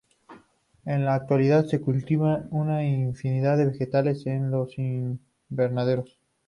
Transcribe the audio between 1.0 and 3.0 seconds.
la actualidad se cultivan una